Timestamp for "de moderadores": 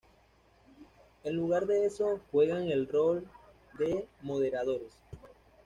3.77-4.91